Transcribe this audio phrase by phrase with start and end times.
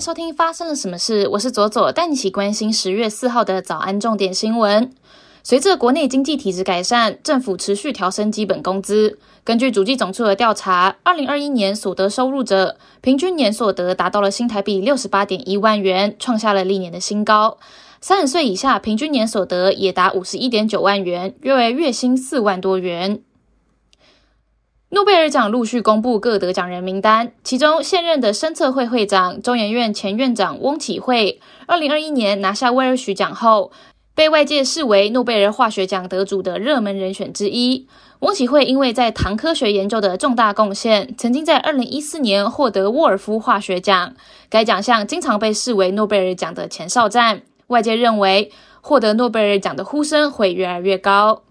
[0.00, 4.90] 收听发生了什么事，我是左左，带你一起关心十月四号的早安重点新闻。
[5.42, 9.18] 随着国内经济体制改善，政府持续调升基本工资。
[9.44, 17.58] 根据主计总处的调查，二零二一年所得收入者平均年所得达到了新台币六十八点一万元，创下了历年的新高。
[18.00, 23.20] 三十岁以下平均年所得也达五十一点九万元，约为月薪四万多元。
[24.92, 33.70] 诺贝尔奖陆续公布各得奖人名单，其中现任的深测会会长、中研院前院长翁启惠，二零二一年拿下威尔许奖后。
[34.12, 37.86] 被外界视为诺贝尔化学奖得主的热门人选之一，
[38.18, 44.14] 翁启惠因为在糖科学研究的重大贡献，曾经在二零一四年获得沃尔夫化学奖。
[44.50, 51.44] 该奖项经常被视为诺贝尔奖的前哨战，外界认为获得诺贝尔奖的呼声会越来越高。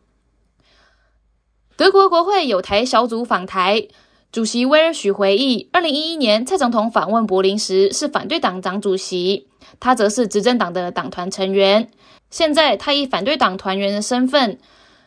[1.80, 3.88] 德国国会有台小组访台，
[4.34, 9.48] 主席威尔许回忆，二零一一年蔡总统访问柏林时是反对党党主席，
[9.80, 11.90] 他则是执政党的党团成员。
[12.30, 14.60] 现在他以反对党团员的身份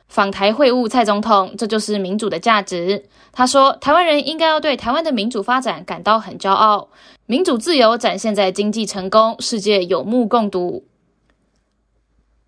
[0.09, 3.05] 访台会晤蔡总统，这就是民主的价值。
[3.33, 6.89] 他说，台湾人应该要对台湾的民主发展感到很骄傲，
[7.27, 10.87] 民主自由展现在经济成功，世界有目共睹。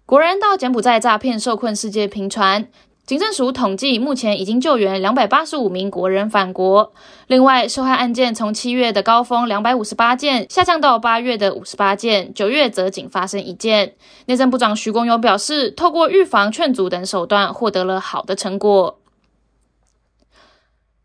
[0.07, 2.69] 国人到柬埔寨诈骗受困事件频传。
[3.07, 6.91] 警政署统计，目前已经救援两百八十五名国人返国。
[7.27, 13.95] 另外，受害案件从七月的高峰两百五十八件下降到八月的五十八件，九月则仅发生一件。
[14.25, 18.99] 内政部长徐公友表示，透过预防、劝阻等手段，获得了好的成果。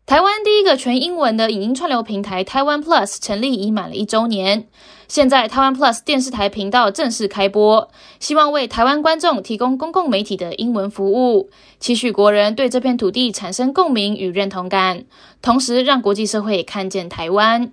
[0.06, 4.66] 台湾第一个全英文的影音串流平台台湾 Plus 成立已满了一周年，
[5.10, 15.06] 现在台湾 Plus 电视台频道正式开播，希望为台湾观众提供公共媒体的英文服务，期许国人对这片土地产生共鸣与认同感，
[15.42, 17.72] 同时让国际社会看见台湾。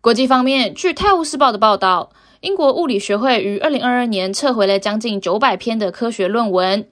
[0.00, 2.10] 国际方面，据《泰晤士报》的报道，
[2.40, 6.88] 英国物理学会于二零二二年撤回了将近九百篇的科学论文，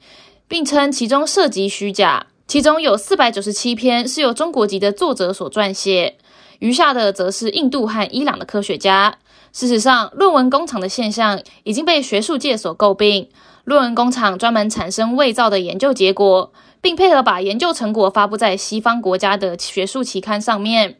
[0.47, 2.29] 并称其中涉及虚假。
[2.47, 6.19] 其中有四百九十七篇是由中国籍的作者所撰写，
[6.61, 9.17] 余下的则是印度和伊朗的科学家。
[9.53, 13.29] 事实上，论文工厂的现象已经被学术界所诟病。
[13.65, 20.97] 论文工厂专门产生伪造的研究结果，并配合把研究成果发布在西方国家的学术期刊上面。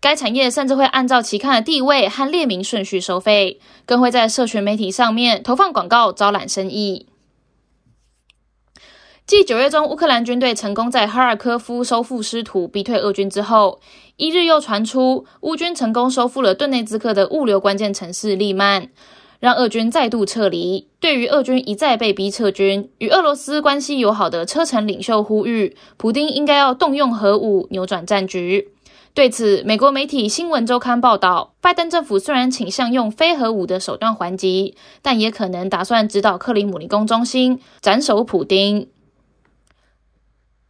[0.00, 7.06] 该产业甚至会按照期刊的地位和列名顺序收费，更会在社群媒体上面投放广告招揽生意。
[9.24, 13.80] 继九月中乌克兰军队成功在哈尔科夫收复失土、逼退俄军之后，
[14.16, 18.88] 一日又传出乌军成功收复了顿内兹克的物流关键城市利曼，
[19.38, 20.88] 让俄军再度撤离。
[21.00, 28.70] 对于俄军一再被逼撤军，与俄罗斯关系友好的车臣领袖呼吁，普丁应该要动用核武扭转战局。
[29.14, 38.88] 对此，美国媒体《新闻周刊》报道，拜登政府虽然倾向用非核武的手段还击，但也可能打算指导克里姆林宫中心斩首普丁。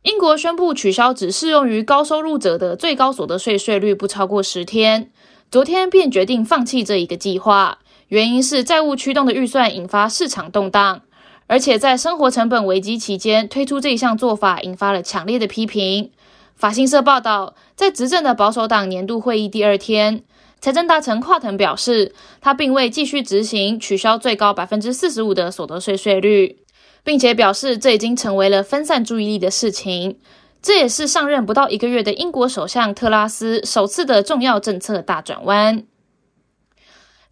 [0.03, 5.13] 英国宣布取消只适用于高收入者的最高所得税税率不超过十天，
[5.49, 11.03] 昨天便决定放弃这一个计划，原因是债务驱动的预算引发市场动荡，
[11.47, 16.11] 而且在生活成本危机期间推出这一项做法引发了强烈的批评。
[16.57, 20.25] 法新社报道，在执政的保守党年度会议第二天，
[20.61, 26.59] 财政大臣跨腾表示，他并未继续执行取消最高百分之四十五的所得税税率。
[27.05, 30.19] 并且表示，这已经成为了分散注意力的事情。
[30.61, 35.85] 这也是上任不到一个月的英国首相特拉斯首次的重要政策大转弯。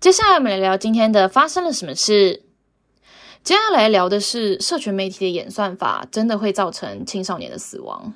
[0.01, 2.43] 接下来，我们来聊今天的发生了什么事。
[3.45, 8.13] 接下来聊的是，社群媒体的演算法真的会造成青少年的死亡。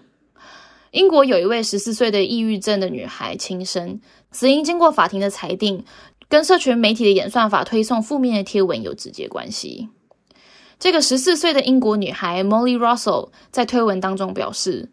[0.90, 4.00] 英国有一位十四岁的抑郁症的女孩轻生，
[4.32, 5.84] 死因经过法庭的裁定，
[6.28, 9.88] 跟社群媒体的演算法推送负面的贴文有直接关系。
[10.78, 14.90] 这个十四岁的英国女孩 Molly Russell 在推文当中表示：“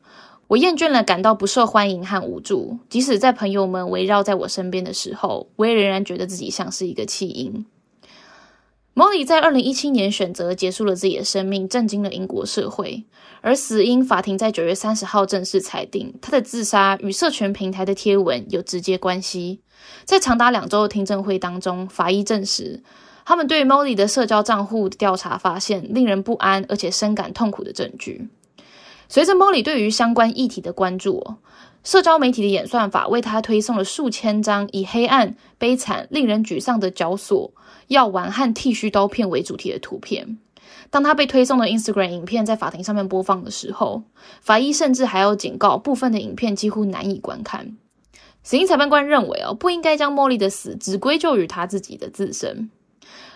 [0.48, 7.66] 我厌倦了感到不受欢迎和无助，即使在朋友们围绕在我身边的时候，我也仍然觉得自己像是一个弃婴。”
[8.94, 13.06] Molly 在二零一七年选择结束了自己的生命，震惊了英国社会。
[13.40, 19.62] 而死因法庭在九月三十号正式裁定，她的自杀与社群平台的贴文有直接关系。
[20.04, 22.84] 在长达两周的听证会当中，法医证实。
[23.26, 28.30] 他们对 Molly 的社交账户调查发现令人不安而且深感痛苦的证据。
[29.08, 31.36] 随着 Molly 对于相关议题的关注，
[31.84, 37.52] 社交媒体的演算法为他推送了数千张以黑暗、悲惨、令人沮丧的绞索、
[37.88, 40.38] 药丸和剃须刀片为主题的图片。
[40.90, 44.04] 当他被推送的 Instagram 影片在法庭上面播放的时候，
[44.42, 47.78] 法医甚至还要警告部分的影片几乎难以观看。
[48.44, 52.70] 死刑裁判官认为哦，不应该将莫莉的死只归咎于他自己的自身。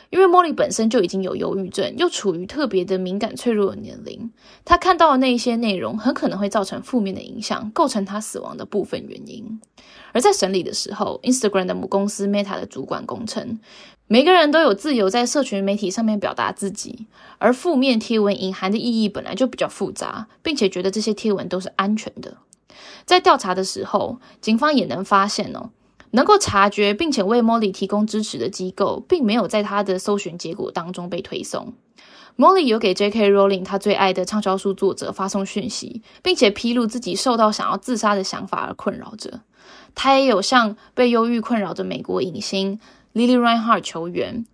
[0.09, 4.31] 因为莫莉本身就已经有忧郁症，又处于特别的敏感脆弱的年龄，
[4.63, 9.59] 她看到的那一些内容很可能会造成负面的影响，构成她死亡的部分原因。
[10.11, 13.59] 而在审理的时候，Instagram 的母公司 Meta 的主管公称，
[14.07, 17.07] 每个人都有自由在社群媒体上面表达自己，
[17.37, 22.37] 而负面贴文隐含的意义本来就比较复杂，并且觉得这些贴文都是安全的。
[23.05, 25.71] 在调查的时候，警方也能发现哦。
[26.15, 31.73] 能够察觉并且为 Molly 提供支持的机构，并没有在他的搜寻结果当中被推送。
[32.38, 33.29] Molly 有给 J.K.
[33.29, 39.41] Rowling 他最爱的畅销书作者发送讯息，并且披露自己受到想要自杀的想法而困扰着。
[39.94, 42.79] 他也有向被忧郁困扰的美国影星
[43.13, 44.45] Lily Reinhardt 求援，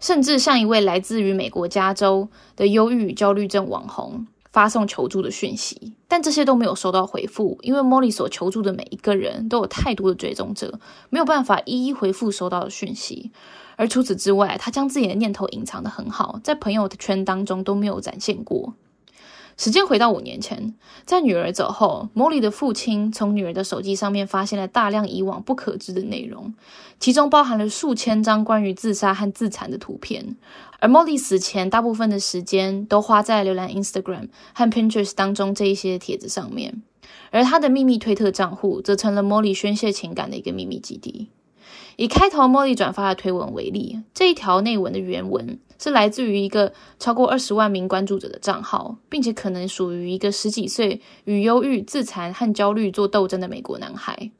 [0.00, 4.26] 甚至向一位来自于美国加州的忧郁与焦虑症网红。
[4.54, 10.78] 发送求助的讯息，但这些都没有收到回复，因为莫莉所求助的每一个人都有太多的追踪者，
[11.10, 13.32] 没有办法一一回复收到的讯息。
[13.74, 18.74] 而除此之外，他将自己的念头隐藏的很好，在朋友圈当中都没有展现过。
[19.56, 20.74] 时间回到五年前，
[21.04, 26.52] 在女儿走后，莫莉的父亲从女儿的手机上面发现了大量以往不可知的内容，
[26.98, 30.36] 其中包含了数千张关于自杀和自残的图片。
[30.80, 36.82] 而莫莉死前大部分的时间都花在浏览 Instagram 和 Pinterest 当中这一些帖子上面，
[37.30, 41.28] 而他的秘密推特账户则成了莫莉宣泄情感的一个秘密基地。
[41.96, 54.30] 以开头茉莉转发的推文为例，这一条内文的原文是来自于一个超过二十万名关注者的账号，并且可能属于一个十几岁与忧郁、自残和焦虑做斗争的美国男孩。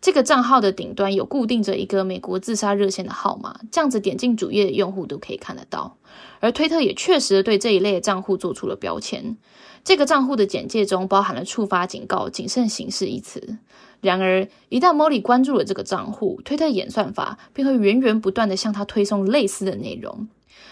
[0.00, 5.96] 这个账号的顶端有固定着一个美国自杀热线的号码，这样子点进主页的用户都可以看得到。
[6.40, 9.36] 而推特也确实对这一类的账户做出了标签，
[9.84, 13.58] 这个账户的简介中包含了触发警告、谨慎行事一词。
[14.00, 20.28] 然而，一旦莫莉关注了这个账户，推特演算法便会源源不断的向他推送类似的内容。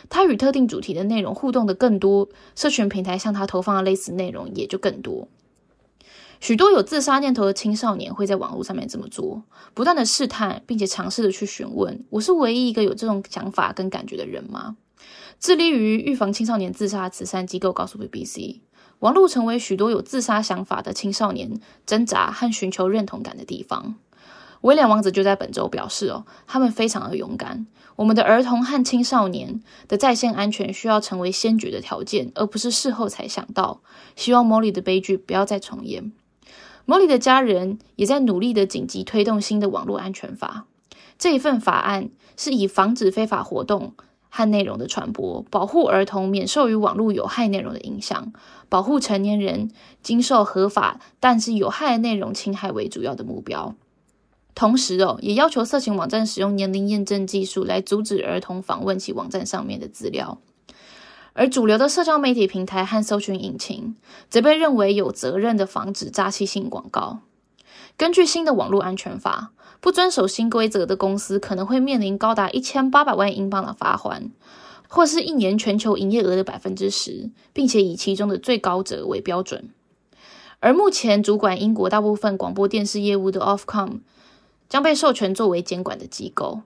[0.09, 5.29] 他与特定主题的内容互动的更多，社群平台向他投放的类似内容也就更多。
[6.40, 9.43] 许多有自杀念头的青少年会在网络上面这么做，
[9.75, 14.76] 不断的试探，并且尝试的去询问：我是唯一一个有这种想法跟感觉的人吗？
[15.40, 18.61] 致力于预防青少年自杀慈善机构告诉 BBC。
[19.00, 23.94] 网络成为许多有自杀想法的青少年挣扎和寻求认同感的地方。
[24.62, 27.69] 威廉王子就在本周表示：“哦，他们非常的勇敢。
[27.94, 33.81] 我们的儿童和青少年的在线安全需要成为先决的条件，而不是事后才想到。
[34.17, 36.11] 希望莫莉的悲剧不要再重演。”
[36.88, 40.64] 莫莉的家人也在努力的紧急推动新的网络安全法。
[41.19, 43.93] 这一份法案是以防止非法活动。
[44.31, 48.32] 和内容的传播，保护儿童免受于网络有害内容的影响，
[48.69, 49.70] 保护成年人
[50.02, 53.75] 经受合法但是有害的内容侵害为主要的目标。
[54.55, 60.38] 同时哦，也要求色情网站使用年龄验证技术来阻止儿童访问其网站上面的资料。
[61.38, 63.94] 而主流的社交媒体平台和搜寻引擎
[64.29, 67.20] 则被认为有责任的防止诈欺性广告。
[67.96, 69.52] 根据新的网络安全法。
[69.81, 74.32] 不遵守新规则的公司可能会面临高达一千八百万英镑的罚款，
[74.88, 79.70] 或是一年全球营业额的百分之十，并且以其中的最高者为标准。
[80.59, 84.00] 而目前主管英国大部分广播电视业务的 Ofcom
[84.68, 86.62] 将被授权作为监管的机构。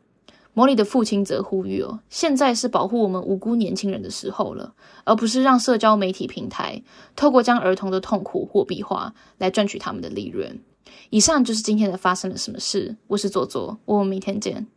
[0.55, 6.83] 莫莉的父亲则呼吁：哦，现在是保护我们无辜年轻人的时候了，而不是让社交媒体平台
[7.17, 10.61] 透过将儿童的痛苦货币化来赚取他们的利润。
[11.09, 12.97] 以上就是今天的发生了什么事。
[13.07, 14.67] 我是左左，我们明天见。